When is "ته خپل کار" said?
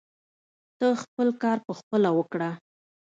0.77-1.57